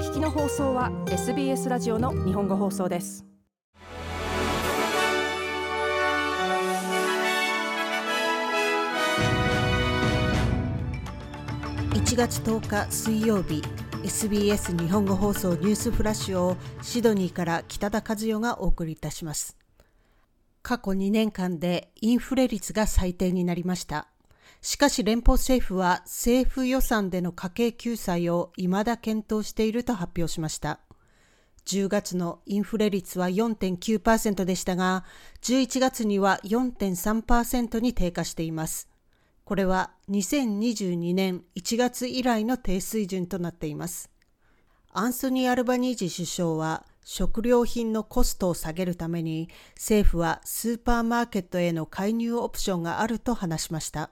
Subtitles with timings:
[0.00, 3.26] 聞きの放送は SBS ラジオの日本語放送です。
[11.90, 13.62] 1月10日水曜日
[14.02, 19.58] SBS 日本語放送ニュースフラッシュをシドニーから北田和代がお送りいたします。
[20.62, 24.09] 過去2年間でインフレ率が最低になりました。
[24.62, 30.80] しかし連邦政府は政府予算での家計救済を未だ検討していると発表しました。
[31.66, 35.04] 10月のインフレ率は4.9%でしたが、
[35.42, 38.88] 11月には4.3%に低下しています。
[39.44, 44.10] これは2022年1月以来の低水準となっています。
[44.92, 54.10] アンソニー・アルバニージ首相は食料品のコストを下げるために政府はスーパーマーケットへの介入オプションがあると話しました。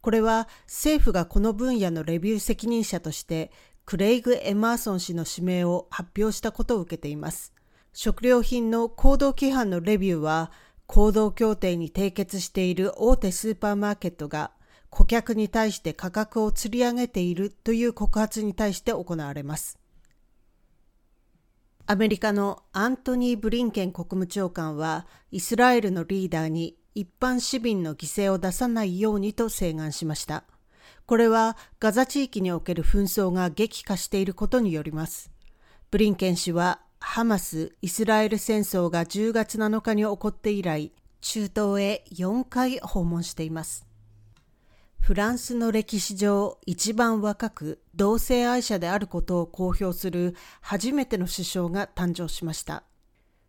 [0.00, 3.50] これは政府がこの分野のレビュー責任者として
[3.84, 7.52] クレイグ・エマーソン氏の指名を発表したことを受けています。
[7.92, 10.52] 食料品の行動規範のレビューは
[10.86, 14.52] 行動協定に締結している大手スーパーマーケットが
[14.90, 19.78] 顧客に対して価格を釣り上げているという告発に対して行われます。
[21.86, 30.44] アメリカのアントニー・ブリンケン国務長官はイスラエルのリーダーに一般市民の犠牲を出さないようにと請願しました。
[31.06, 35.30] これはガザ地域における紛争が激化していることによります。
[35.90, 43.86] ブリンケン氏はハマス・イスラエル戦争が10月7日に起こって以来、中東へ4回訪問しています。
[45.00, 52.82] フランスの歴史上一番若く同性愛者であることを公表する初めての首相が誕生しました。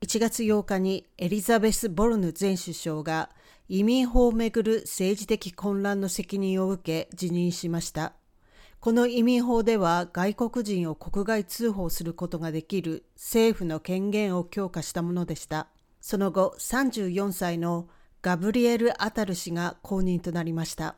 [0.00, 3.30] 1月8日にエリザベス・ボルヌ前首相が
[3.68, 8.12] 移民法をめぐる政治的混乱の責任を受け辞任しました。
[8.78, 15.66] この移民法では外国人を国外通報することができる政府の権限を強化したものでした。
[16.00, 17.88] その後、34歳の
[18.22, 20.94] ガブリエル・アタル氏が後任となりました。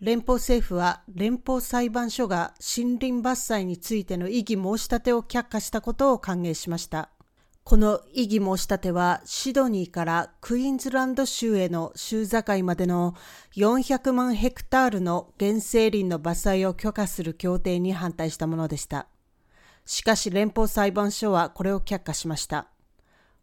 [0.00, 7.10] 連邦政府は連邦裁判所が森林伐採についての異議申し立てを却下したことを歓迎しました。
[7.68, 13.14] この異議申し立てはシドニーからクイーンズランド州への州境までの
[13.56, 19.06] 400万ヘクタールの原生林の伐採を許可する協定に反対したものでした。
[19.84, 22.68] しかし連邦裁判所はこれを却下しました。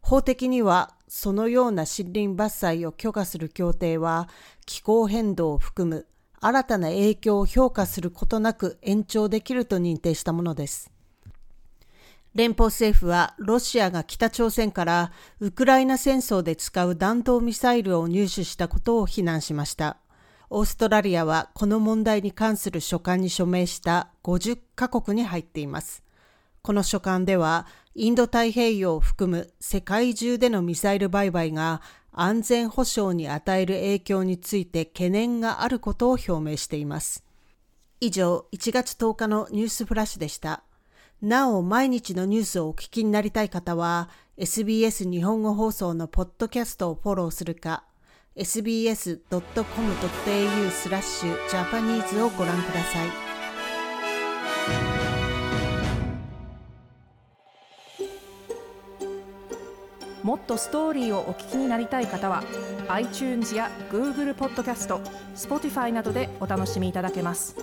[0.00, 4.28] 法的にはそのような森林伐採を許可する協定は
[4.64, 6.08] 気候変動を含む
[6.40, 10.95] 新たな影響を評価することなく延長できると認定したものです。
[12.36, 15.10] 連邦政府はロシアが北朝鮮から
[15.40, 19.96] ウクライナ戦争で使う弾道ミサイルを入手したことを非難しました。
[20.50, 26.02] オーストラリアはこの問題に関する書簡に署名した50カ国に入っています。
[26.60, 31.80] この書簡では、インド太平洋を含む世界中でのミサイル売買が
[32.12, 37.24] 安全保障に与える影響について懸念があることを表明しています。
[38.00, 40.65] 以上、1月10日のニュースフラッシュでした。
[41.22, 47.84] なお毎日のニュースをお聞きになりたい方は SBS 日本語放送のポッドキャストをフォローするか
[48.36, 49.30] sbs.com.au
[50.70, 53.08] スラッシュジャパニーズをご覧ください。
[60.22, 62.42] もっとストーリーをお聞きになりたい方は
[62.88, 64.98] iTunes や Google ポッドキャスト
[65.36, 67.56] Spotify などでお楽しみいただけます。